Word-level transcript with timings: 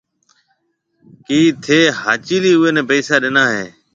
ڪِي 1.27 1.41
ٿَي 1.63 1.79
هاچيلِي 2.01 2.51
اوَي 2.57 2.69
نَي 2.75 2.81
پيسآ 2.89 3.15
ڏِنا 3.23 3.43
هيَ؟ 3.53 3.65